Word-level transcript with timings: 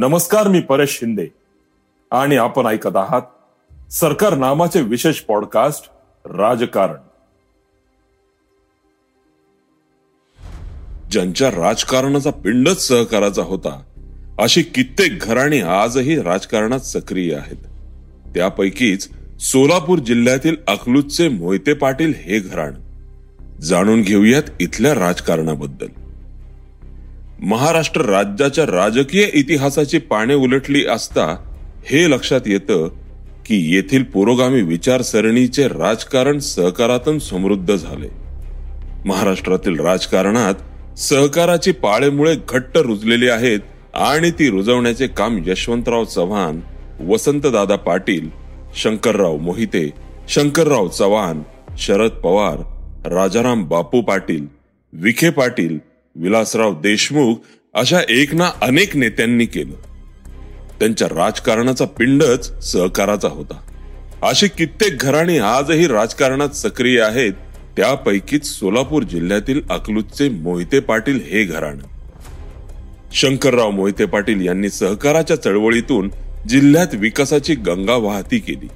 नमस्कार 0.00 0.48
मी 0.48 0.60
परेश 0.60 0.90
शिंदे. 0.90 1.26
आणि 2.10 2.36
आपण 2.36 2.66
ऐकत 2.66 2.96
आहात 2.96 3.22
सरकार 3.92 4.34
नामाचे 4.34 4.82
विशेष 4.82 5.20
पॉडकास्ट 5.20 5.90
राजकारण. 6.24 6.96
ज्यांच्या 11.10 11.50
राजकारणाचा 11.50 12.30
पिंडच 12.30 12.88
सहकाराचा 12.88 13.42
होता 13.42 13.82
अशी 14.38 14.62
कित्येक 14.62 15.18
घराणी 15.20 15.60
आजही 15.60 16.22
राजकारणात 16.22 16.80
सक्रिय 16.80 17.34
आहेत. 17.34 17.64
त्यापैकीच 18.34 19.08
सोलापूर 19.40 19.98
जिल्ह्यातील 19.98 20.56
अकलूजचे 20.68 21.28
मोहिते 21.28 21.72
पाटील 21.72 22.12
हे 22.16 22.38
घराण. 22.38 22.74
जाणून 23.60 24.02
घेऊयात 24.02 24.42
इथल्या 24.60 24.94
राजकारणाबद्दल. 24.94 25.86
महाराष्ट्र 27.38 28.02
राज्याच्या 28.02 28.64
राजकीय 28.66 29.24
इतिहासाची 29.34 29.98
पाने 29.98 30.34
उलटली 30.34 30.84
असता 30.86 31.26
हे 31.86 32.10
लक्षात 32.10 32.46
येतं 32.46 32.88
की 33.46 33.56
येथील 33.74 34.02
पुरोगामी 34.02 34.62
विचारसरणीचे 34.62 35.68
राजकारण 35.68 36.38
सहकारातून 36.38 37.18
समृद्ध 37.18 37.74
झाले. 37.74 38.08
महाराष्ट्रातील 39.06 39.78
राजकारणात 39.80 40.98
सहकाराची 40.98 41.72
पाळेमुळे 41.72 42.34
घट्ट 42.48 42.76
रुजलेली 42.76 43.28
आहेत 43.28 43.60
आणि 43.94 44.30
ती 44.30 44.50
रुजवण्याचे 44.50 45.06
काम 45.06 45.38
यशवंतराव 45.46 46.04
चव्हाण 46.04 46.60
वसंतदादा 47.08 47.76
पाटील 47.76 48.28
शंकरराव 48.76 49.36
मोहिते 49.36 49.88
शंकरराव 50.28 50.88
चव्हाण 50.88 51.42
शरद 51.78 52.10
पवार 52.10 52.58
राजाराम 53.12 53.64
बापू 53.64 54.00
पाटील 54.00 54.46
विखे 54.92 55.30
पाटील 55.30 55.78
विलासराव 56.20 56.80
देशमुख 56.80 57.36
अशा 57.74 58.00
एक 58.08 58.34
ना 58.34 58.50
अनेक 58.62 58.96
नेत्यांनी 58.96 59.46
केलं. 59.46 59.74
त्यांच्या 60.80 61.08
राजकारणाचा 61.08 61.84
पिंडच 61.84 62.72
सहकाराचा 62.72 63.28
होता. 63.28 63.60
अशी 64.22 64.48
कित्येक 64.48 64.98
घराणी 64.98 65.38
आजही 65.38 65.86
राजकारणात 65.86 66.48
सक्रिय 66.48 67.00
आहेत 67.02 67.32
त्यापैकीच 67.76 68.46
सोलापूर 68.46 69.02
जिल्ह्यातील 69.02 69.60
अकलूजचे 69.70 70.28
मोहिते 70.28 70.80
पाटील 70.80 71.20
हे 71.26 71.44
घराणं. 71.44 71.82
शंकरराव 73.12 73.70
मोहिते 73.70 74.04
पाटील 74.04 74.46
यांनी 74.46 74.70
सहकाराच्या 74.70 75.42
चळवळीतून 75.42 76.10
जिल्ह्यात 76.48 76.94
विकासाची 76.94 77.54
गंगा 77.54 77.94
वाहती 77.94 78.38
केली. 78.38 78.68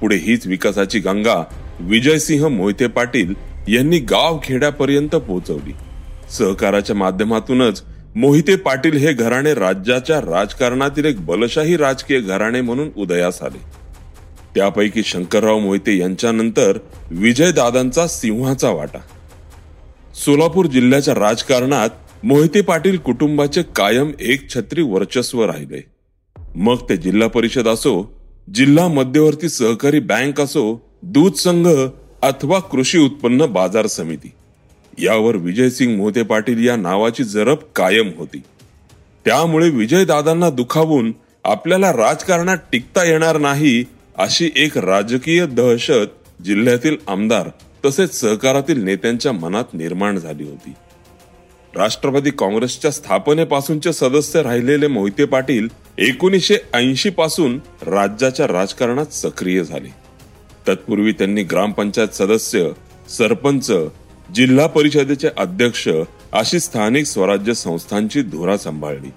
पुढे 0.00 0.16
हीच 0.16 0.46
विकासाची 0.46 0.98
गंगा 0.98 1.44
विजयसिंह 1.80 2.48
मोहिते 2.48 2.86
पाटील 2.86 3.34
यांनी 3.68 3.98
गाव 3.98 4.40
खेड्यापर्यंत 4.44 5.08
पोहोचवली. 5.08 5.72
सहकाराच्या 6.30 6.96
माध्यमातूनच 6.96 7.82
मोहिते 8.16 8.56
पाटील 8.56 8.96
हे 8.96 9.12
घराणे 9.12 9.54
राज्याच्या 9.54 10.20
राजकारणातील 10.20 11.04
एक 11.04 11.26
बलशाही 11.26 11.76
राजकीय 11.76 12.20
घराणे 12.20 12.60
म्हणून 12.60 12.88
उदयास 12.96 13.42
आले. 13.42 13.58
त्यापैकी 14.54 15.02
शंकरराव 15.02 15.58
मोहिते 15.58 15.98
यांच्यानंतर 15.98 16.78
विजयदादांचा 17.10 18.06
सिंहाचा 18.06 18.70
वाटा. 18.70 18.98
सोलापूर 20.24 20.66
जिल्ह्याच्या 20.66 21.14
राजकारणात 21.14 21.90
मोहिते 22.22 22.60
पाटील 22.60 22.96
कुटुंबाचे 22.96 23.62
कायम 23.62 24.10
एक 24.20 24.50
छत्री 24.54 24.82
वर्चस्व 24.82 25.44
राहिले. 25.44 25.84
मग 26.56 26.76
ते 26.88 26.96
जिल्हा 26.96 27.28
परिषद 27.28 27.68
असो 27.68 28.20
जिल्हा 28.54 28.88
मध्यवर्ती 28.88 29.48
सहकारी 29.48 30.00
बँक 30.00 30.40
असो 30.40 30.90
दूध 31.02 31.34
संघ 31.34 31.68
अथवा 32.22 32.58
कृषी 32.58 32.98
उत्पन्न 32.98 33.46
बाजार 33.46 33.86
समिती. 33.86 34.32
यावर 34.98 35.36
विजयसिंग 35.36 35.96
मोहते 35.96 36.22
पाटील 36.22 36.66
या 36.66 36.76
नावाची 36.76 37.24
जरब 37.24 37.56
कायम 37.76 38.10
होती. 38.16 38.42
त्यामुळे 39.24 39.70
विजयदादांना 39.70 40.50
दुखावून 40.50 41.12
आपल्याला 41.44 41.92
राजकारणात 41.92 42.56
टिकता 42.72 43.04
येणार 43.04 43.38
नाही 43.38 43.84
अशी 44.18 44.50
एक 44.56 44.78
राजकीय 44.78 45.46
दहशत 45.46 46.42
जिल्ह्यातील 46.44 46.96
आमदार 47.08 47.50
तसेच 47.84 48.14
सहकारातील 48.14 48.84
नेत्यांच्या 48.84 49.32
मनात 49.32 49.64
निर्माण 49.72 50.18
झाली 50.18 50.44
होती. 50.44 50.72
राष्ट्रवादी 51.76 52.30
काँग्रेसच्या 52.30 52.90
स्थापनेपासूनचे 52.90 53.92
सदस्य 53.92 54.42
राहिलेले 54.42 54.86
मोहिते 54.86 55.24
पाटील 55.24 55.68
एकोणीसशे 55.98 56.56
ऐंशी 56.74 57.10
पासून 57.10 57.60
राज्याच्या 57.82 58.46
राजकारणात 58.46 59.06
सक्रिय 59.06 59.64
झाले. 59.64 59.88
तत्पूर्वी 60.68 61.12
त्यांनी 61.12 61.42
ग्रामपंचायत 61.42 62.08
सदस्य 62.08 62.68
सरपंच 63.08 63.70
जिल्हा 64.34 64.66
परिषदेचे 64.66 65.28
अध्यक्ष 65.38 65.88
अशी 66.32 66.60
स्थानिक 66.60 67.06
स्वराज्य 67.06 67.54
संस्थांची 67.54 68.22
धुरा 68.22 68.56
सांभाळली. 68.56 69.10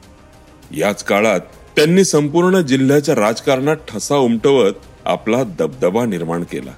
याच 0.80 1.04
काळात 1.04 1.40
त्यांनी 1.76 2.04
संपूर्ण 2.04 2.62
जिल्ह्याच्या 2.62 3.16
राजकारणात 3.16 3.78
ठसा 3.88 4.16
उमटवत 4.16 4.74
आपला 5.06 5.44
दबदबा 5.44 6.06
निर्माण 6.06 6.44
केला. 6.44 6.72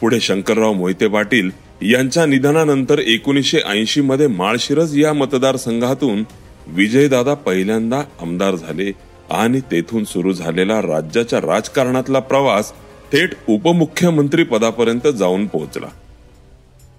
पुढे 0.00 0.20
शंकरराव 0.20 0.72
मोहिते 0.72 1.08
पाटील 1.08 1.50
यांच्या 1.82 2.26
निधनानंतर 2.26 2.98
एकोणीसशे 2.98 3.58
ऐंशी 3.68 4.00
मध्ये 4.00 4.26
माळशिरस 4.26 4.94
या 4.94 5.12
मतदारसंघातून 5.12 6.24
विजयदादा 6.66 7.34
पहिल्यांदा 7.34 8.02
आमदार 8.20 8.54
झाले 8.54 8.92
आणि 9.30 9.60
तेथून 9.60 10.04
सुरू 10.04 10.32
झालेला 10.32 10.82
राज्याच्या 10.82 11.40
राजकारणातला 11.40 12.18
प्रवास 12.18 12.72
थेट 13.12 13.30
उपमुख्यमंत्री 13.48 14.42
पदापर्यंत 14.42 15.08
जाऊन 15.08 15.46
पोहोचला. 15.46 15.86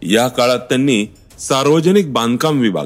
या 0.02 0.28
काळात 0.28 0.60
त्यांनी 0.60 1.06
सार्वजनिक 1.40 2.14
बांधकाम 2.14 2.60
विभाग 2.60 2.86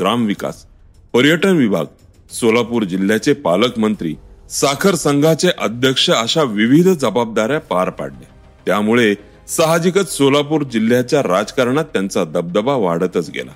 ग्रामविकास 0.00 0.64
पर्यटन 1.12 1.56
विभाग 1.56 1.84
सोलापूर 2.32 2.82
जिल्ह्याचे 2.82 3.32
पालकमंत्री 3.32 4.14
साखर 4.50 4.94
संघाचे 4.94 5.48
अध्यक्ष 5.58 6.10
अशा 6.10 6.42
विविध 6.42 6.88
जबाबदाऱ्या 6.88 7.60
पार 7.60 7.90
पाडल्या. 7.90 8.28
त्यामुळे 8.66 9.14
साहजिकच 9.48 10.16
सोलापूर 10.16 10.62
जिल्ह्याच्या 10.62 11.22
राजकारणात 11.22 11.84
त्यांचा 11.84 12.24
दबदबा 12.24 12.74
वाढतच 12.74 13.30
गेला. 13.30 13.52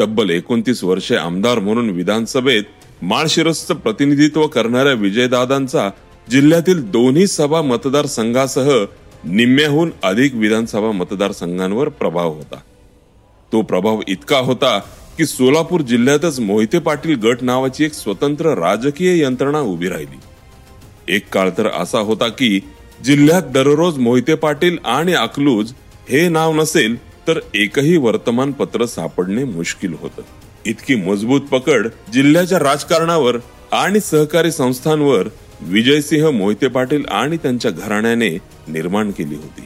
तब्बल 0.00 0.30
एकोणतीस 0.30 0.84
वर्षे 0.84 1.16
आमदार 1.16 1.58
म्हणून 1.58 1.90
विधानसभेत 1.90 2.62
माळशिरसचं 3.02 3.74
प्रतिनिधित्व 3.74 4.46
करणाऱ्या 4.46 4.92
विजयदादांचा 4.92 5.90
जिल्ह्यातील 6.30 6.90
दोन्ही 6.90 7.26
सभा 7.26 7.62
मतदारसंघासह 7.62 8.84
निम्म्याहून 9.24 9.90
अधिक 10.02 10.34
विधानसभा 10.34 10.90
मतदारसंघांवर 10.92 11.88
प्रभाव 11.88 12.34
होता. 12.34 12.56
तो 13.52 13.62
प्रभाव 13.62 14.00
इतका 14.08 14.38
होता 14.38 14.78
की 15.18 15.26
सोलापूर 15.26 15.80
जिल्ह्यातच 15.80 16.40
मोहिते 16.40 16.78
पाटील 16.78 17.14
गट 17.14 17.42
नावाची 17.42 17.84
एक 17.84 17.94
स्वतंत्र 17.94 18.54
राजकीय 18.54 19.22
यंत्रणा 19.22 19.60
उभी 19.60 19.88
राहिली. 19.88 20.18
एक 21.08 21.28
काळ 21.28 21.50
तर 21.58 21.66
असा 21.66 21.98
होता 21.98 22.28
की 22.28 22.60
जिल्ह्यात 23.04 23.42
दररोज 23.42 23.98
मोहिते 23.98 24.34
पाटील 24.34 24.78
आणि 24.84 25.12
अकलूज 25.12 25.72
हे 26.08 26.28
नाव 26.28 26.52
नसेल 26.52 26.96
तर 27.28 27.38
एकही 27.54 27.96
वर्तमानपत्र 27.96 28.86
सापडणे 28.86 29.44
मुश्किल 29.44 29.94
होतं. 30.00 30.22
इतकी 30.66 30.94
मजबूत 30.94 31.40
पकड 31.40 31.88
जिल्ह्याच्या 32.12 32.58
राजकारणावर 32.58 33.36
आणि 33.72 34.00
सहकारी 34.00 34.52
संस्थांवर 34.52 35.28
विजयसिंह 35.60 36.30
मोहिते 36.30 36.68
पाटील 36.68 37.04
आणि 37.10 37.36
त्यांच्या 37.36 37.70
घराण्याने 37.70 38.28
निर्माण 38.68 39.10
केली 39.10 39.34
होती. 39.34 39.64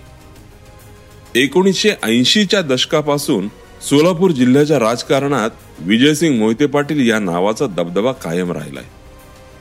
एकोणीसशे 1.43 1.91
ऐंशीच्या 2.03 2.63
दशकापासून 2.63 3.49
सोलापूर 3.91 4.31
जिल्ह्याच्या 4.31 4.79
राजकारणात 4.79 5.51
विजयसिंग 5.79 6.39
मोहिते 6.39 6.67
पाटील 6.67 7.09
या 7.09 7.19
नावाचा 7.19 7.67
दबदबा 7.67 8.13
कायम 8.13 8.53
राहिलाय. 8.53 8.85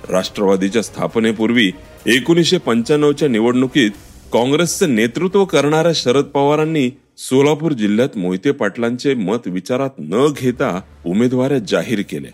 राष्ट्रवादीच्या 0.09 0.81
स्थापनेपूर्वी 0.81 1.71
एकोणीसशे 2.05 2.57
पंच्याण्णवच्या 2.57 3.27
निवडणुकीत 3.27 3.91
काँग्रेसचे 4.33 4.85
नेतृत्व 4.85 5.45
करणाऱ्या 5.45 5.91
शरद 5.95 6.23
पवारांनी 6.23 6.89
सोलापूर 7.17 7.71
जिल्ह्यात 7.71 8.17
मोहिते 8.17 8.51
पाटलांचे 8.51 9.13
मत 9.13 9.37
विचारात 9.45 9.89
न 9.99 10.27
घेता 10.37 10.81
उमेदवाऱ्या 11.05 11.59
जाहीर 11.59 12.01
केल्या. 12.09 12.31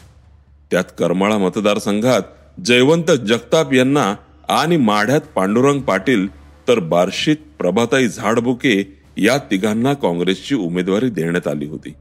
त्यात 0.71 0.83
करमाळा 0.99 1.37
मतदारसंघात 1.37 2.21
जयवंत 2.65 3.11
जगताप 3.11 3.73
यांना 3.73 4.15
आणि 4.49 4.77
माढ्यात 4.77 5.21
पांडुरंग 5.35 5.81
पाटील 5.81 6.27
तर 6.67 6.79
बार्शीत 6.79 7.35
प्रभाताई 7.59 8.07
झाडबुके 8.07 8.97
या 9.17 9.37
तिघांना 9.37 9.93
काँग्रेसची 9.93 10.55
उमेदवारी 10.55 11.09
देण्यात 11.09 11.47
आली 11.47 11.65
होती. 11.65 11.93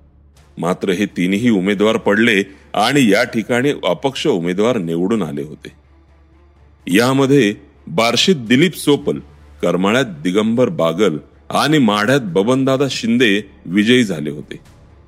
मात्र 0.59 0.91
हे 0.91 1.07
तिन्ही 1.07 1.51
उमेदवार 1.51 1.97
पडले 1.97 2.43
आणि 2.75 3.13
या 3.13 3.25
ठिकाणी 3.25 3.71
अपक्ष 3.71 4.27
उमेदवार 4.27 4.79
निवडून 4.79 5.23
आले 5.23 5.43
होते. 5.43 5.73
यामध्ये 6.97 7.55
बार्शीत 7.87 8.37
दिलीप 8.37 8.77
सोपल 8.77 9.19
करमाळ्यात 9.63 10.05
दिगंबर 10.05 10.69
बागल 10.69 11.17
आणि 11.51 11.79
माढ्यात 11.79 12.21
बबनदादा 12.21 12.85
शिंदे 12.91 13.51
विजयी 13.67 14.05
झाले 14.05 14.31
होते. 14.31 14.61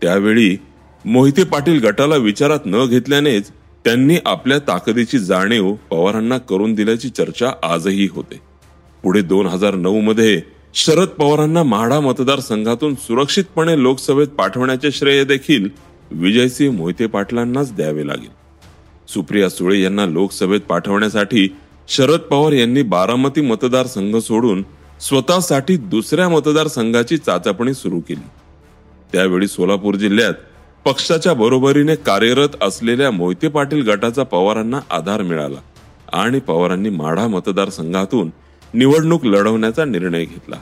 त्यावेळी 0.03 0.57
मोहिते 1.05 1.45
पाटील 1.45 1.81
गटाला 1.81 2.17
विचारात 2.17 2.59
न 2.67 2.87
घेतल्यानेच 2.87 3.51
त्यांनी 3.85 4.17
आपल्या 4.27 4.59
ताकदीची 4.59 5.19
जाणीव 5.19 5.75
पवारांना 5.91 6.39
करून 6.39 6.75
दिल्याची 6.75 7.09
चर्चा 7.09 7.51
आजही 7.63 8.09
होते. 8.13 8.41
पुढे 9.03 9.21
दोन 9.23 9.47
हजार 9.47 9.75
नऊ 9.75 10.01
मध्ये 10.01 10.41
शरद 10.75 11.09
पवारांना 11.09 11.63
म्हाडा 11.63 12.01
मतदारसंघातून 12.01 12.95
सुरक्षितपणे 12.95 13.83
लोकसभेत 13.83 14.29
पाठवण्याचे 14.29 14.91
श्रेय 14.91 15.25
देखील 15.25 15.69
विजयसिंह 16.11 16.77
मोहिते 16.77 17.07
पाटलांनाच 17.07 17.75
द्यावे 17.75 18.07
लागेल. 18.07 18.31
सुप्रिया 19.09 19.49
सुळे 19.49 19.81
यांना 19.81 20.07
लोकसभेत 20.07 20.61
पाठवण्यासाठी 20.61 21.49
शरद 21.89 22.21
पवार 22.21 22.53
यांनी 22.53 22.83
बारामती 22.83 23.41
मतदारसंघ 23.41 24.17
सोडून 24.17 24.63
स्वतःसाठी 25.01 25.77
दुसऱ्या 25.77 26.29
मतदारसंघाची 26.29 27.17
चाचपणी 27.19 27.75
सुरू 27.75 28.01
केली. 28.01 28.29
त्यावेळी 29.13 29.47
सोलापूर 29.47 29.95
जिल्ह्यात 29.95 30.35
पक्षाच्या 30.89 31.35
बरोबरीने 31.35 31.95
कार्यरत 31.95 32.49
असलेल्या 32.63 33.11
मोहिते 33.11 33.49
पाटील 33.49 33.83
गटाचा 33.83 34.23
पवारांना 34.23 34.81
आधार 34.91 35.23
मिळाला 35.23 35.59
आणि 36.13 36.41
पवारांनी 36.41 36.89
माढा 36.89 37.27
मतदारसंघातून 37.27 38.31
निवडणूक 38.75 39.25
लढवण्याचा 39.25 39.85
निर्णय 39.85 40.25
घेतला. 40.25 40.57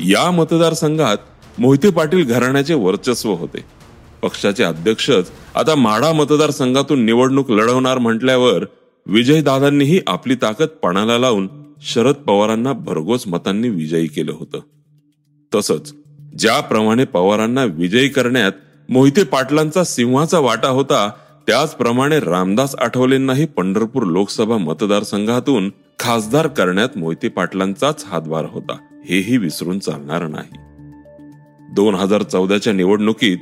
या 0.00 0.30
मतदारसंघात 0.30 1.16
मोहिते 1.58 1.90
पाटील 1.90 2.24
घराण्याचे 2.24 2.74
वर्चस्व 2.74 3.32
होते. 3.32 3.64
पक्षाचे 4.22 4.64
अध्यक्षच 4.64 5.30
आता 5.54 5.74
माढा 5.74 6.12
मतदारसंघातून 6.12 7.04
निवडणूक 7.04 7.50
लढवणार 7.50 7.98
म्हटल्यावर 7.98 8.64
विजयदादांनीही 9.06 10.00
आपली 10.06 10.34
ताकद 10.34 10.66
पणाला 10.66 11.18
लावून 11.18 11.48
शरद 11.82 12.14
पवारांना 12.14 12.72
भरघोस 12.72 13.28
मतांनी 13.28 13.68
विजयी 13.68 14.06
केलं 14.06 14.32
होतं. 14.32 14.58
तसंच 15.54 15.94
ज्याप्रमाणे 16.38 17.04
पवारांना 17.04 17.64
विजयी 17.64 18.08
करण्यात 18.08 18.52
मोहिते 18.90 19.24
पाटलांचा 19.24 19.84
सिंहाचा 19.84 20.38
वाटा 20.38 20.68
होता. 20.68 21.10
त्याचप्रमाणे 21.46 22.20
रामदास 22.20 22.74
आठवलेंनाही 22.78 23.46
पंढरपूर 23.46 24.02
लोकसभा 24.02 24.56
मतदारसंघातून 24.56 25.72
खासदार 25.98 26.46
करण्यात 26.46 26.88
मोहिते 26.96 27.28
पाटलांचाच 27.28 28.04
हातभार 28.08 28.44
होता. 28.50 28.76
हेही 29.04 29.36
विसरून 29.36 29.78
चालणार 29.78 30.26
नाही. 30.26 30.58
दोन 31.72 31.94
हजार 31.94 32.22
चौदाच्या 32.22 32.72
निवडणुकीत 32.72 33.38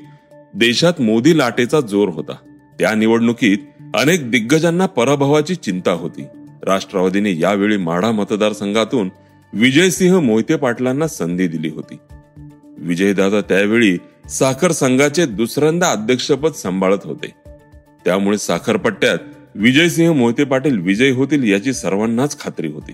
देशात 0.54 1.00
मोदी 1.00 1.38
लाटेचा 1.38 1.80
जोर 1.80 2.08
होता. 2.08 2.34
त्या 2.78 2.94
निवडणुकीत 2.94 3.58
अनेक 3.94 4.30
दिग्गजांना 4.30 4.86
पराभवाची 4.86 5.54
चिंता 5.54 5.92
होती. 5.92 6.24
राष्ट्रवादीने 6.62 7.38
यावेळी 7.38 7.76
माढा 7.76 8.10
मतदारसंघातून 8.10 9.10
विजयसिंह 9.52 10.20
मोहिते 10.20 10.56
पाटलांना 10.56 11.08
संधी 11.08 11.48
दिली 11.48 11.68
होती. 11.68 11.96
विजयदादा 12.78 13.40
त्यावेळी 13.40 13.98
साखर 14.28 14.72
संघाचे 14.72 15.26
दुसऱ्यांदा 15.26 15.90
अध्यक्षपद 15.90 16.52
सांभाळत 16.52 16.98
होते. 17.04 17.32
त्यामुळे 18.04 18.38
साखरपट्ट्यात 18.38 19.19
विजयसिंह 19.54 20.12
मोहिते 20.12 20.44
पाटील 20.44 20.78
विजय 20.78 21.10
होतील 21.10 21.52
याची 21.52 21.72
सर्वांनाच 21.72 22.40
खात्री 22.40 22.69
होती. 22.69 22.92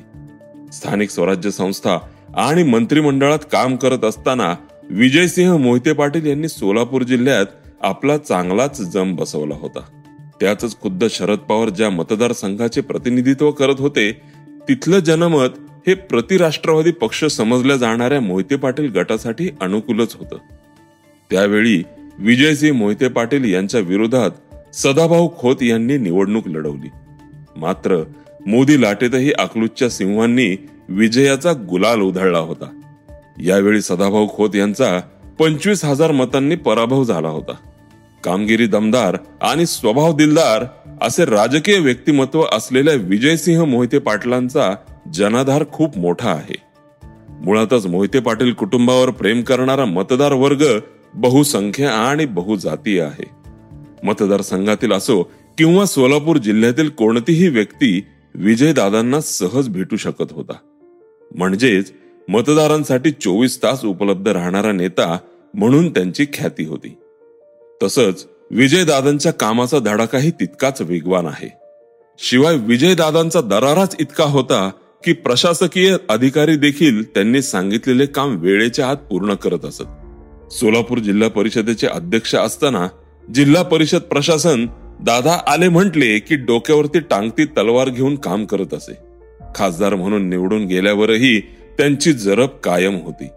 स्थानिक 0.72 1.10
स्वराज्य 1.10 1.50
संस्था 1.50 1.98
आणि 2.36 2.62
मंत्रिमंडळात 2.62 3.38
काम 3.52 3.76
करत 3.76 4.04
असताना 4.04 4.54
विजयसिंह 4.90 5.56
मोहिते 5.56 5.92
पाटील 5.92 6.26
यांनी 6.26 6.48
सोलापूर 6.48 7.02
जिल्ह्यात 7.02 7.46
आपला 7.82 8.18
चांगलाच 8.18 8.80
जम 8.80 9.14
बसवला 9.14 9.54
होता. 9.54 9.80
त्याच 10.40 10.80
खुद्द 10.80 11.04
शरद 11.10 11.38
पवार 11.38 11.68
ज्या 11.68 11.90
मतदारसंघाचे 11.90 12.80
प्रतिनिधित्व 12.80 13.50
करत 13.50 13.76
होते 13.78 14.20
तिथलं 14.68 14.98
जनमत 14.98 15.48
हे 15.86 15.94
प्रतिराष्ट्रवादी 15.94 16.90
पक्ष 16.90 17.24
समजल्या 17.24 17.76
जाणाऱ्या 17.76 18.20
मोहिते 18.20 18.56
पाटील 18.56 18.90
गटासाठी 18.90 19.48
अनुकूलच 19.60 20.14
होतं. 20.14 20.36
त्यावेळी 21.30 21.82
विजयसिंह 22.18 22.78
मोहिते 22.78 23.08
पाटील 23.08 23.54
यांच्या 23.54 23.80
विरोधात 23.80 24.30
सदाभाऊ 24.74 25.28
खोत 25.38 25.62
यांनी 25.62 25.96
निवडणूक 25.96 26.48
लढवली. 26.48 26.88
मात्र 27.56 28.02
मोदी 28.46 28.82
लाटेतही 28.82 29.32
अकलूजच्या 29.38 29.90
सिंहांनी 29.90 30.68
विजयाचा 30.88 31.52
गुलाल 31.52 32.00
उधळला 32.00 32.38
होता. 32.38 32.80
यावेळी 33.42 33.80
सदाभाऊ 33.80 34.28
खोत 34.28 34.56
यांचा 34.56 35.00
पंचवीस 35.38 35.84
हजार 35.84 36.12
मतांनी 36.12 36.54
पराभव 36.54 37.04
झाला 37.04 37.28
होता. 37.28 37.52
कामगिरी 38.24 38.66
दमदार 38.66 39.16
आणि 39.40 39.66
स्वभाव 39.66 40.16
दिलदार 40.16 40.64
असे 41.02 41.24
राजकीय 41.24 41.78
व्यक्तिमत्व 41.78 42.44
असलेल्या 42.52 42.94
विजयसिंह 42.94 43.64
मोहिते 43.64 43.98
पाटलांचा 43.98 44.74
जनाधार 45.14 45.64
खूप 45.72 45.98
मोठा 45.98 46.30
आहे. 46.30 46.62
मुळातच 47.28 47.86
मोहिते 47.86 48.20
पाटील 48.20 48.52
कुटुंबावर 48.52 49.10
प्रेम 49.10 49.42
करणारा 49.42 49.84
मतदार 49.84 50.32
वर्ग 50.32 50.64
बहुसंख्य 51.14 51.86
आणि 51.86 52.24
बहुजातीय 52.24 53.02
आहे. 53.02 53.30
मतदारसंघातील 54.02 54.92
असो 54.92 55.22
किंवा 55.58 55.84
सोलापूर 55.84 56.36
जिल्ह्यातील 56.36 56.88
कोणतीही 56.88 57.48
व्यक्ती 57.48 58.04
विजयदादांना 58.34 59.20
सहज 59.20 59.68
भेटू 59.68 59.96
शकत 59.96 60.32
होता. 60.32 60.52
म्हणजेच 61.34 61.92
मतदारांसाठी 62.28 63.10
चोवीस 63.10 63.62
तास 63.62 63.84
उपलब्ध 63.84 64.28
राहणारा 64.28 64.72
नेता 64.72 65.18
म्हणून 65.54 65.90
त्यांची 65.90 66.24
ख्याती 66.34 66.64
होती. 66.64 66.96
तसंच 67.82 68.26
विजयदादांच्या 68.50 69.32
कामाचा 69.32 69.78
धडाकाही 69.78 70.30
तितकाच 70.30 70.80
वेगवान 70.80 71.26
आहे. 71.26 71.52
शिवाय 72.18 72.56
विजयदादांचा 72.56 73.40
दराराच 73.40 73.96
इतका 74.00 74.24
होता 74.24 74.70
की 75.04 75.12
प्रशासकीय 75.12 75.96
अधिकारी 76.08 76.56
देखील 76.56 77.08
त्यांनी 77.08 77.42
सांगितलेले 77.42 78.06
काम 78.06 78.36
वेळेच्या 78.36 78.88
आत 78.88 78.96
पूर्ण 78.96 79.34
करत 79.34 79.64
असत. 79.64 79.82
सोलापूर 80.50 80.98
जिल्हा 80.98 81.28
परिषदेचे 81.28 81.86
अध्यक्ष 81.86 82.34
असताना 82.34 82.88
जिल्हा 83.34 83.62
परिषद 83.62 83.98
प्रशासन 83.98 84.66
दादा 85.00 85.38
आले 85.46 85.68
म्हटले 85.68 86.18
की 86.18 86.36
डोक्यावरती 86.36 87.00
टांगती 87.00 87.44
तलवार 87.44 87.88
घेऊन 87.88 88.14
काम 88.14 88.44
करत 88.44 88.74
असे. 88.74 88.92
खासदार 89.54 89.94
म्हणून 89.94 90.28
निवडून 90.28 90.64
गेल्यावरही 90.64 91.40
त्यांची 91.78 92.12
जरब 92.12 92.48
कायम 92.48 92.96
होती. 92.96 93.28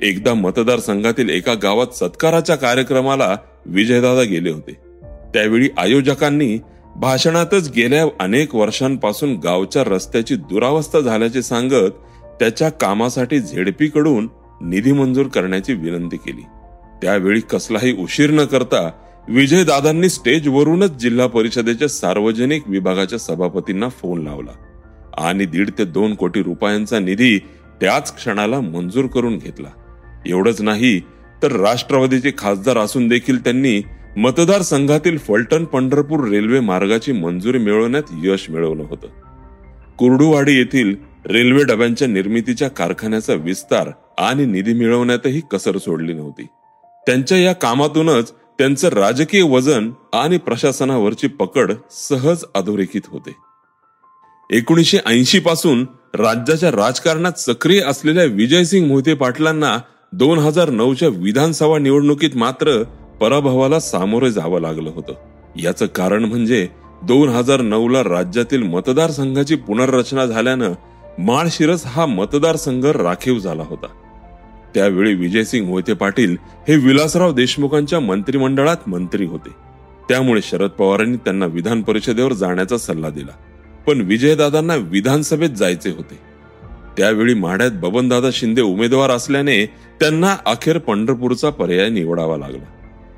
एकदा 0.00 0.34
मतदारसंघातील 0.34 1.30
एका 1.30 1.54
गावात 1.54 1.94
सत्काराच्या 1.94 2.56
कार्यक्रमाला 2.56 3.36
विजयदादा 3.66 4.22
गेले 4.22 4.50
होते. 4.50 4.72
त्यावेळी 5.34 5.68
आयोजकांनी 5.78 6.58
भाषणातच 6.96 7.72
गेल्या 7.76 8.04
अनेक 8.20 8.54
वर्षांपासून 8.54 9.36
गावच्या 9.36 9.84
रस्त्याची 9.84 10.36
दुरावस्था 10.36 11.00
झाल्याचे 11.00 11.42
सांगत 11.42 11.90
त्याच्या 12.40 12.68
कामासाठी 12.68 13.40
झेडपीकडून 13.40 14.28
निधी 14.62 14.92
मंजूर 14.92 15.26
करण्याची 15.26 15.72
विनंती 15.72 16.16
केली. 16.16 16.42
त्यावेळी 17.02 17.40
कसलाही 17.40 17.92
उशीर 17.92 18.30
न 18.30 18.44
करता 18.44 18.90
विजयदादांनी 19.28 20.08
स्टेजवरूनच 20.08 20.90
जिल्हा 20.90 21.26
परिषदेच्या 21.26 21.88
सार्वजनिक 21.88 22.68
विभागाच्या 22.68 23.18
सभापतींना 23.18 23.88
फोन 23.88 24.22
लावला 24.22 24.52
आणि 25.18 25.46
दीड 25.46 25.70
ते 25.78 25.84
दोन 25.84 26.14
कोटी 26.14 26.42
रुपयांचा 26.42 26.98
निधी 26.98 27.38
त्याच 27.80 28.14
क्षणाला 28.16 28.60
मंजूर 28.60 29.06
करून 29.06 29.38
घेतला. 29.38 29.68
एवढंच 30.26 30.62
नाही 30.62 31.00
तर 31.42 31.52
राष्ट्रवादीचे 31.52 32.32
खासदार 32.38 32.78
असून 32.78 33.08
देखील 33.08 33.44
त्यांनी 33.44 33.82
मतदारसंघातील 34.16 35.18
फलटण 35.18 35.64
पंढरपूर 35.64 36.28
रेल्वे 36.28 36.60
मार्गाची 36.60 37.12
मंजुरी 37.12 37.58
मिळवण्यात 37.58 38.02
यश 38.24 38.50
मिळवलं 38.50 38.82
होतं. 38.82 39.06
कुर्डुवाडी 39.98 40.52
येथील 40.52 40.94
रेल्वे 41.26 41.64
डब्यांच्या 41.64 42.08
निर्मितीच्या 42.08 42.68
कारखान्याचा 42.68 43.34
विस्तार 43.34 43.90
आणि 44.18 44.46
निधी 44.46 44.72
मिळवण्यातही 44.72 45.40
कसर 45.50 45.78
सोडली 45.78 46.12
नव्हती. 46.12 46.46
त्यांच्या 47.06 47.38
या 47.38 47.52
कामातूनच 47.52 48.32
त्यांचं 48.32 48.88
राजकीय 48.88 49.42
वजन 49.42 49.90
आणि 50.12 50.38
प्रशासनावरची 50.38 51.26
पकड 51.26 51.72
सहज 51.90 52.44
अधोरेखित 52.54 53.00
होते. 53.08 53.36
एकोणीसशे 54.50 54.98
ऐंशी 55.06 55.38
पासून 55.38 55.86
राज्याच्या 56.14 56.70
राजकारणात 56.70 57.32
सक्रिय 57.32 57.80
असलेल्या 57.80 58.24
विजयसिंग 58.24 58.86
मोहिते 58.86 59.14
पाटलांना 59.14 59.78
दोन 60.12 60.38
हजार 60.38 60.70
नऊच्या 60.70 61.08
विधानसभा 61.08 61.78
निवडणुकीत 61.78 62.30
मात्र 62.34 62.82
पराभवाला 63.20 63.80
सामोरे 63.80 64.30
जावं 64.30 64.60
लागलं 64.60 64.90
होतं. 64.94 65.12
याचं 65.56 65.86
कारण 65.86 66.24
म्हणजे 66.24 66.68
दोन 67.02 67.28
हजार 67.28 67.60
नऊ 67.60 67.88
ला 67.88 68.04
राज्यातील 68.04 68.62
मतदारसंघाची 68.62 69.54
पुनर्रचना 69.56 70.26
झाल्यानं 70.26 70.72
माळशिरस 71.18 71.86
हा 71.86 72.06
मतदारसंघ 72.06 72.86
राखीव 72.86 73.38
झाला 73.38 73.62
होता. 73.62 73.86
त्यावेळी 74.76 75.14
विजयसिंग 75.14 75.66
मोहिते 75.66 75.92
पाटील 75.92 76.36
हे 76.68 76.76
विलासराव 76.76 77.32
देशमुखांच्या 77.32 78.00
मंत्रिमंडळात 78.00 78.88
मंत्री 78.88 79.24
होते. 79.24 79.48
त्यामुळे 80.08 80.40
शरद 80.42 80.70
पवारांनी 80.70 81.16
त्यांना 81.16 81.46
विधान 81.46 81.82
परिषदेवर 81.82 82.32
जाण्याचा 82.32 82.78
सल्ला 82.78 83.10
दिला. 83.10 83.32
पण 83.86 84.00
विजयदादांना 84.00 84.74
विधानसभेत 84.74 85.50
जायचे 85.50 85.90
होते. 85.90 86.18
त्यावेळी 86.96 87.34
माढ्यात 87.34 87.70
बबनदादा 87.74 88.28
शिंदे 88.32 88.62
उमेदवार 88.62 89.10
असल्याने 89.10 89.66
त्यांना 90.00 90.36
अखेर 90.46 90.78
पंढरपूरचा 90.78 91.50
पर्याय 91.50 91.88
निवडावा 91.88 92.36
लागला. 92.36 92.64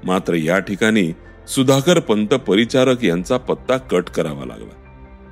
मात्र 0.05 0.35
या 0.35 0.59
ठिकाणी 0.59 1.13
सुधाकर 1.49 1.99
पंत 1.99 2.29
परिचारक 2.29 3.05
यांचा 3.05 3.37
पत्ता 3.37 3.77
कट 3.77 4.05
करावा 4.05 4.47
लागला. 4.47 4.75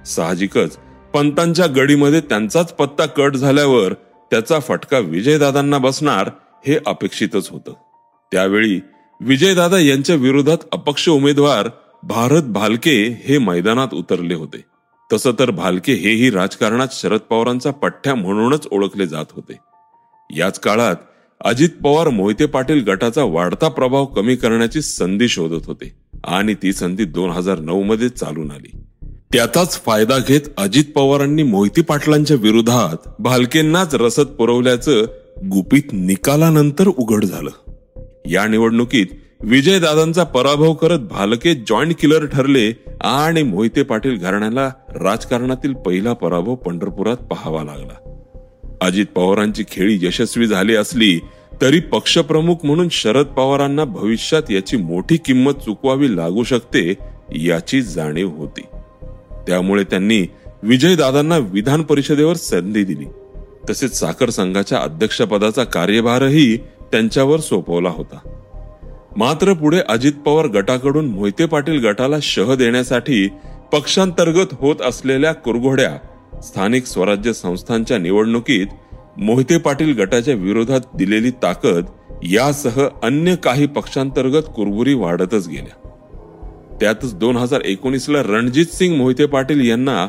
साहजिकच 0.04 0.76
पंतांच्या 1.14 1.66
गडीमध्ये 1.66 2.21
त्यांचाच 2.21 2.73
पत्ता 2.73 3.06
कट 3.06 3.35
झाल्यावर 3.35 3.95
त्याचा 4.30 4.59
फटका 4.59 4.99
विजयदादांना 4.99 5.78
बसणार 5.78 6.30
हे 6.66 6.78
अपेक्षितच 6.87 7.49
होतं. 7.50 7.73
त्यावेळी 8.33 8.80
विजयदादा 9.21 9.78
यांच्या 9.78 10.16
विरोधात 10.16 10.59
अपक्ष 10.73 11.09
उमेदवार 11.09 11.68
भारत 12.02 12.42
भालके 12.42 13.23
हे 13.25 13.38
मैदानात 13.38 13.88
उतरले 13.92 14.35
होते. 14.35 14.64
तसं 15.12 15.33
तर 15.38 15.50
भालके 15.50 15.92
हेही 15.92 16.30
राजकारणात 16.30 16.88
शरद 16.92 17.21
पवारांचा 17.21 17.71
पठ्ठ्या 17.71 18.14
म्हणूनच 18.14 18.66
ओळखले 18.71 19.06
जात 19.06 19.25
होते. 19.33 19.59
याच 20.37 20.61
काळात 20.61 20.97
अजित 21.45 21.68
पवार 21.85 22.09
मोहिते 22.09 22.47
पाटील 22.47 22.85
गटाचा 22.85 23.25
वाढता 23.25 23.68
प्रभाव 23.68 24.04
कमी 24.04 24.37
करण्याची 24.37 24.83
संधी 24.83 25.28
शोधत 25.28 25.66
होते 25.66 25.97
आणि 26.25 26.54
ती 26.54 26.73
संधी 26.73 27.04
दोन 27.04 27.30
हजार 27.30 27.59
नऊ 27.59 27.83
मध्ये 27.83 28.09
चालून 28.09 28.50
आली. 28.50 28.76
त्याचाच 29.33 29.80
फायदा 29.85 30.18
घेत 30.18 30.40
अजित 30.56 30.85
पवारांनी 30.95 31.42
मोहिती 31.42 31.83
पाटलांच्या 31.83 32.37
विरोधात 32.37 33.09
भालकेंनाच 33.18 33.95
रसद 33.95 34.26
पुरवल्याचं 34.26 35.04
गुपित 35.45 35.83
निकालानंतर 35.92 36.88
उघड 36.88 37.25
झालं. 37.25 37.50
या 38.28 38.47
निवडणुकीत 38.47 39.06
विजयदादांचा 39.40 40.25
पराभव 40.25 40.73
करत 40.73 40.99
भालके 40.99 41.54
जॉईंट 41.54 41.95
किलर 42.00 42.26
ठरले 42.26 42.73
आणि 43.00 43.42
मोहिते 43.42 43.83
पाटील 43.83 44.16
घराण्याला 44.16 44.71
राजकारणातील 44.95 45.73
पहिला 45.73 46.12
पराभव 46.12 46.54
पंढरपुरात 46.54 47.16
पाहावा 47.16 47.64
लागला. 47.64 48.12
अजित 48.80 49.06
पवारांची 49.06 49.64
खेळी 49.71 49.99
यशस्वी 50.02 50.47
झाली 50.47 50.76
असली 50.76 51.21
तरी 51.61 51.80
पक्षप्रमुख 51.80 52.56
म्हणून 52.64 52.88
शरद 52.90 53.26
पवारांना 53.26 53.85
भविष्यात 53.85 54.50
याची 54.50 54.76
मोठी 54.76 55.16
किंमत 55.16 55.52
चुकवावी 55.52 56.16
लागू 56.16 56.42
शकते 56.42 56.95
याची 57.37 57.83
जाणीव 57.83 58.28
होती. 58.28 58.61
त्यामुळे 59.46 59.84
त्यांनी 59.84 60.26
विजयदादांना 60.62 61.38
विधान 61.38 61.82
परिषदेवर 61.82 62.34
संधी 62.34 62.84
दिली. 62.84 63.04
तसेच 63.70 63.98
साखर 63.98 64.30
संघाच्या 64.30 64.78
अध्यक्षपदाचा 64.78 65.64
कार्यभारही 65.64 66.56
त्यांच्यावर 66.56 67.40
सोपवला 67.40 67.88
होता. 67.88 68.18
मात्र 69.16 69.52
पुढे 69.52 69.80
अजित 69.88 70.12
पवार 70.12 70.46
गटाकडून 70.46 71.06
मोहिते 71.06 71.46
पाटील 71.46 71.86
गटाला 71.86 72.16
शह 72.22 72.54
देण्यासाठी 72.54 73.28
पक्षांतर्गत 73.72 74.46
होत 74.52 74.76
असलेल्या 74.82 75.32
कुरघोड्या 75.32 75.96
स्थानिक 76.40 76.86
स्वराज्य 76.86 77.32
संस्थांच्या 77.32 77.98
निवडणुकीत 77.98 78.66
मोहिते 79.16 79.58
पाटील 79.58 79.96
गटाच्या 79.96 80.34
विरोधात 80.34 80.80
दिलेली 80.94 81.30
ताकद 81.30 81.84
यासह 82.22 82.88
अन्य 83.02 83.36
काही 83.36 83.66
पक्षांतर्गत 83.66 84.42
कुरबुरी 84.56 84.94
वाढतच 84.94 85.48
गेल्या. 85.48 85.86
त्यातच 86.80 87.14
दोन 87.14 87.37
हजार 87.37 87.61
एकोणीसला 87.64 88.23
रणजित 88.23 88.66
सिंग 88.66 88.97
मोहिते 88.97 89.26
पाटील 89.26 89.68
यांना 89.68 90.06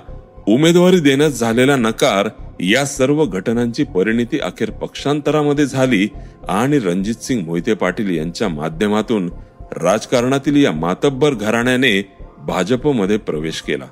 उमेदवारी 0.47 0.99
देण्यास 0.99 1.39
झालेला 1.39 1.75
नकार 1.75 2.29
या 2.61 2.85
सर्व 2.85 3.25
घटनांची 3.25 3.83
परिणिती 3.83 4.39
अखेर 4.39 4.69
पक्षांतरामध्ये 4.69 5.65
झाली 5.65 6.07
आणि 6.49 6.79
रणजित 6.79 7.15
सिंग 7.15 7.45
मोहिते 7.45 7.73
पाटील 7.73 8.09
यांच्या 8.17 8.47
माध्यमातून 8.47 9.29
राजकारणातील 9.71 10.63
या 10.63 10.71
मातब्बर 10.71 11.33
घराण्याने 11.33 12.01
भाजपमध्ये 12.47 13.17
प्रवेश 13.17 13.61
केला. 13.61 13.85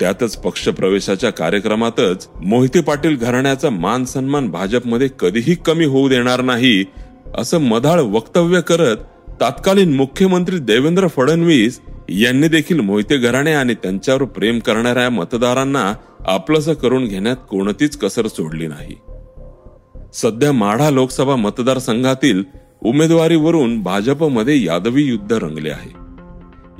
त्यातच 0.00 0.36
पक्ष 0.36 0.68
प्रवेशाच्या 0.68 1.30
कार्यक्रमातच 1.30 2.28
मोहिते 2.44 2.80
पाटील 2.80 3.16
घराण्याचा 3.16 3.70
मान 3.70 4.04
सन्मान 4.04 4.50
भाजपमध्ये 4.50 5.08
कधीही 5.20 5.54
कमी 5.54 5.84
होऊ 5.84 6.08
देणार 6.08 6.40
नाही 6.40 6.84
असं 7.36 7.58
मधाळ 7.58 8.00
वक्तव्य 8.00 8.60
करत 8.60 8.96
तत्कालीन 9.40 9.96
मुख्यमंत्री 9.96 10.58
देवेंद्र 10.58 11.06
फडणवीस 11.06 11.80
यांनी 12.08 12.48
देखील 12.48 12.80
मोहिते 12.80 13.16
घराणे 13.16 13.52
आणि 13.52 13.74
त्यांच्यावर 13.74 14.24
प्रेम 14.24 14.58
करणाऱ्या 14.58 15.10
मतदारांना 15.10 15.94
आपलंस 16.26 16.68
करून 16.68 17.04
घेण्यात 17.04 17.36
कोणतीच 17.50 17.96
कसर 17.96 18.26
सोडली 18.26 18.66
नाही. 18.66 18.96
सध्या 20.14 20.52
माढा 20.52 20.90
लोकसभा 20.90 21.36
मतदारसंघातील 21.36 22.42
उमेदवारीवरून 22.82 23.82
भाजपमध्ये 23.82 24.64
यादवी 24.64 25.02
युद्ध 25.02 25.32
रंगले 25.32 25.70
आहे. 25.70 26.02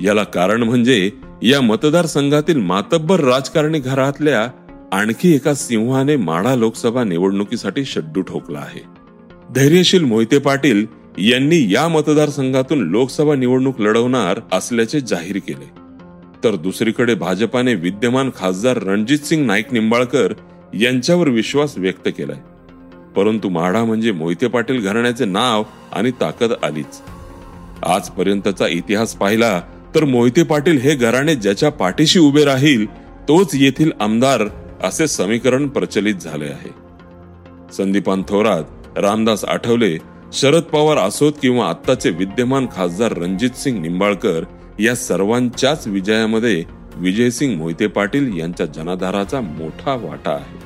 याला 0.04 0.24
कारण 0.24 0.62
म्हणजे 0.62 1.10
या 1.42 1.60
मतदारसंघातील 1.60 2.56
मातब्बर 2.56 3.20
राजकारणी 3.20 3.78
घरातल्या 3.78 4.48
आणखी 4.92 5.34
एका 5.34 5.54
सिंहाने 5.54 6.16
माढा 6.16 6.54
लोकसभा 6.54 7.04
निवडणुकीसाठी 7.04 7.84
शड्डू 7.84 8.20
ठोकला 8.20 8.58
आहे. 8.58 8.80
धैर्यशील 9.54 10.04
मोहिते 10.04 10.38
पाटील 10.38 10.86
यांनी 11.18 11.74
या 11.74 11.88
मतदारसंघातून 11.88 12.78
लोकसभा 12.78 13.34
निवडणूक 13.34 13.80
लढवणार 13.80 14.40
असल्याचे 14.52 15.00
जाहीर 15.00 15.36
केले. 15.36 15.82
तर 16.44 16.54
दुसरीकडे 16.54 17.14
भाजपाने 17.14 17.74
विद्यमान 17.74 18.30
खासदार 18.36 18.76
रणजित 18.76 19.18
सिंग 19.18 19.46
नाईक 19.46 19.72
निंबाळकर 19.72 20.32
यांच्यावर 20.74 21.28
विश्वास 21.28 21.78
व्यक्त 21.78 22.08
केलाय. 22.08 22.38
परंतु 23.16 23.48
माढा 23.48 23.84
म्हणजे 23.84 24.12
मोहिते 24.12 24.46
पाटील 24.46 24.80
घराण्याचे 24.80 25.24
नाव 25.24 25.62
आणि 25.92 26.10
ताकद 26.10 26.52
आलीच. 26.62 27.02
आजपर्यंतचा 27.86 28.66
इतिहास 28.66 29.14
पाहिला 29.14 29.62
तर 29.94 30.04
मोहिते 30.04 30.42
पाटील 30.42 30.78
हे 30.78 30.94
घराणे 30.94 31.34
ज्याच्या 31.34 31.70
पाठीशी 31.70 32.18
उभे 32.18 32.44
राहील 32.44 32.86
तोच 33.28 33.50
येथील 33.54 33.90
आमदार 34.00 34.42
असे 34.82 35.06
समीकरण 35.06 35.68
प्रचलित 35.68 36.14
झाले 36.14 36.44
आहे. 36.44 36.70
संदीपान 37.72 38.22
थोरात 38.28 38.98
रामदास 38.98 39.44
आठवले 39.44 39.98
शरद 40.32 40.62
पवार 40.62 40.96
असोत 40.96 41.32
किंवा 41.42 41.68
आत्ताचे 41.68 42.10
विद्यमान 42.10 42.66
खासदार 42.76 43.12
रणजित 43.12 43.50
सिंग 43.50 43.82
निंबाळकर 43.82 44.44
या 44.80 44.94
सर्वांच्याच 44.94 45.86
विजयामध्ये 45.86 46.64
विजयसिंग 46.96 47.58
मोहिते 47.58 47.86
पाटील 47.86 48.38
यांच्या 48.38 48.66
जनाधाराचा 48.66 49.40
मोठा 49.40 49.94
वाटा 49.94 50.30
आहे. 50.30 50.58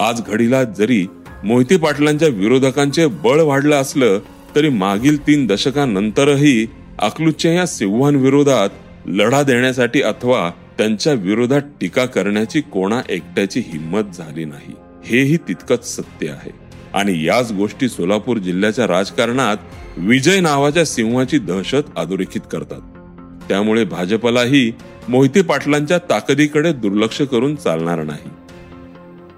आज 0.00 0.22
घडीला 0.26 0.64
जरी 0.64 1.06
मोहिते 1.44 1.76
पाटलांच्या 1.76 2.28
विरोधकांचे 2.28 3.06
बळ 3.06 3.40
वाढलं 3.40 3.76
असलं 3.76 4.18
तरी 4.56 4.68
मागील 4.68 5.26
तीन 5.26 5.46
दशकांनंतरही 5.46 6.66
अकलूजच्या 6.98 7.52
या 7.52 7.66
सिंहांविरोधात 7.66 8.68
लढा 9.06 9.42
देण्यासाठी 9.42 10.02
अथवा 10.02 10.50
त्यांच्या 10.78 11.12
विरोधात 11.12 11.62
टीका 11.80 12.04
करण्याची 12.04 12.60
कोणा 12.60 13.00
एकट्याची 13.08 13.60
हिंमत 13.60 14.02
झाली 14.14 14.44
नाही. 14.44 14.72
हेही 15.04 15.36
तितकंच 15.36 15.96
सत्य 15.96 16.28
आहे. 16.28 16.65
आणि 16.96 17.24
याच 17.24 17.52
गोष्टी 17.52 17.88
सोलापूर 17.88 18.36
जिल्ह्याच्या 18.36 18.86
राजकारणात 18.86 19.56
विजय 19.96 20.40
नावाच्या 20.40 20.84
सिंहाची 20.84 21.38
दहशत 21.38 21.90
अधोरेखित 21.96 22.40
करतात. 22.52 22.80
त्यामुळे 23.48 23.84
भाजपलाही 23.84 24.72
मोहिते 25.08 25.42
पाटलांच्या 25.42 25.98
ताकदीकडे 25.98 26.72
दुर्लक्ष 26.72 27.22
करून 27.22 27.56
चालणार 27.56 28.02
नाही. 28.02 28.30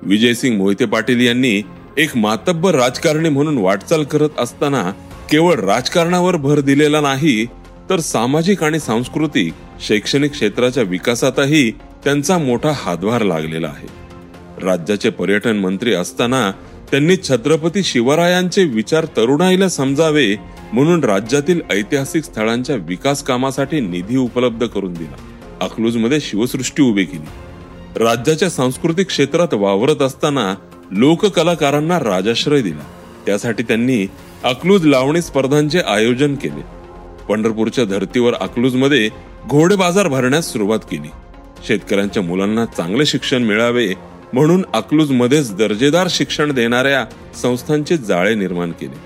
विजयसिंग 0.02 0.56
मोहिते 0.56 0.84
पाटील 0.84 1.20
यांनी 1.20 1.62
एक 1.96 2.16
मातब्बर 2.16 2.74
राजकारणी 2.74 3.28
म्हणून 3.28 3.58
वाटचाल 3.58 4.02
करत 4.02 4.28
असताना 4.38 4.90
केवळ 5.30 5.54
राजकारणावर 5.54 6.36
भर 6.36 6.60
दिलेला 6.60 7.00
नाही 7.00 7.46
तर 7.90 8.00
सामाजिक 8.00 8.62
आणि 8.64 8.80
सांस्कृतिक 8.80 9.52
शैक्षणिक 9.80 10.30
क्षेत्राच्या 10.30 10.82
विकासातही 10.82 11.70
त्यांचा 12.04 12.38
मोठा 12.38 12.72
हातभार 12.74 13.22
लागलेला 13.22 13.68
आहे. 13.68 13.86
राज्याचे 14.62 15.10
पर्यटन 15.10 15.56
मंत्री 15.56 15.94
असताना 15.94 16.52
त्यांनी 16.90 17.16
छत्रपती 17.16 17.82
शिवरायांचे 17.82 18.64
विचार 18.64 19.04
तरुणाईला 19.04 19.68
समजावे 19.68 20.36
म्हणून 20.72 21.04
राज्यातील 21.04 21.60
ऐतिहासिक 21.70 22.24
स्थळांच्या 22.24 22.76
विकास 22.76 23.22
कामासाठी 23.22 23.80
निधी 23.80 24.16
उपलब्ध 24.16 24.66
करून 24.66 24.92
दिला. 24.92 25.16
अकलूजमध्ये 25.60 26.20
शिवसृष्टी 26.20 26.82
उभी 26.82 27.04
केली. 27.04 28.04
राज्याच्या 28.04 28.50
सांस्कृतिक 28.50 29.06
क्षेत्रात 29.06 29.54
वावरत 29.54 30.02
असताना 30.02 30.54
लोककलाकारांना 30.90 31.98
राजाश्रय 31.98 32.62
दिला. 32.62 32.86
त्यासाठी 33.26 33.62
त्यांनी 33.62 34.06
अकलूज 34.44 34.86
लावणी 34.86 35.22
स्पर्धांचे 35.22 35.78
आयोजन 35.78 36.34
केले. 36.34 36.62
पंढरपूरच्या 37.28 37.84
धर्तीवर 37.84 38.34
अकलूजमध्ये 38.34 39.10
घोडे 39.48 39.76
बाजार 39.76 40.08
भरण्यास 40.08 40.52
सुरुवात 40.52 40.78
केली. 40.78 41.08
शेतकऱ्यांच्या 41.66 42.22
मुलांना 42.22 42.64
चांगले 42.64 43.06
शिक्षण 43.06 43.42
मिळावे 43.42 43.94
म्हणून 44.32 44.64
अकलूजमध्येच 44.74 45.54
दर्जेदार 45.54 46.06
शिक्षण 46.10 46.52
देणाऱ्या 46.52 47.06
संस्थांचे 47.34 47.96
जाळे 47.96 48.34
निर्माण 48.34 48.72
केले. 48.72 48.96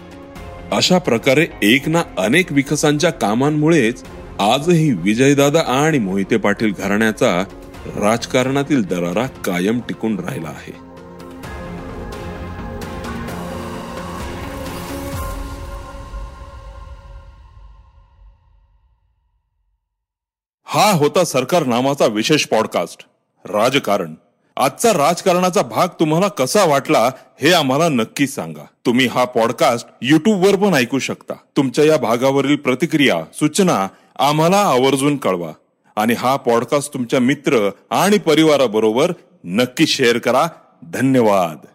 अशा 0.73 0.99
प्रकारे 0.99 1.47
एक 1.63 1.89
ना 1.89 2.03
अनेक 2.19 2.53
विकासांच्या 2.53 3.11
कामांमुळेच 3.11 4.05
आजही 4.39 4.93
विजयदादा 4.93 5.61
आणि 5.61 5.99
मोहिते 5.99 6.37
पाटील 6.37 6.73
घराण्याचा 6.79 7.45
राजकारणातील 7.87 8.83
दरारा 8.83 9.27
कायम 9.27 9.81
टिकून 9.81 10.19
राहिला 10.19 10.49
आहे. 10.49 10.73
हा 20.67 20.93
होता 20.93 21.25
सरकार 21.25 21.65
नामाचा 21.65 22.07
विशेष 22.07 22.47
पॉडकास्ट 22.47 23.07
राजकारण. 23.45 24.15
आजचा 24.57 24.93
राजकारणाचा 24.93 25.63
भाग 25.63 25.89
तुम्हाला 25.89 26.29
कसा 26.29 26.65
वाटला 26.65 27.11
हे 27.41 27.53
आम्हाला 27.53 27.89
नक्की 27.89 28.27
सांगा. 28.27 28.67
तुम्ही 28.87 29.07
हा 29.07 29.25
पॉडकास्ट 29.25 29.89
युट्यूब 30.03 30.47
वर 30.47 30.57
पण 30.57 30.75
ऐकू 30.75 30.99
शकता. 30.99 31.35
तुमच्या 31.57 31.85
या 31.85 31.97
भागावरील 31.97 32.57
प्रतिक्रिया 32.57 33.17
सूचना 33.35 33.89
आम्हाला 34.19 34.57
आवर्जून 34.57 35.17
कळवा. 35.17 35.53
आणि 35.97 36.13
हा 36.13 36.37
पॉडकास्ट 36.37 36.95
तुमच्या 36.95 37.21
मित्र 37.21 37.71
आणि 37.91 38.19
परिवाराबरोबर 38.19 39.13
नक्की 39.45 39.87
शेअर 39.87 40.19
करा. 40.19 40.47
धन्यवाद. 40.83 41.67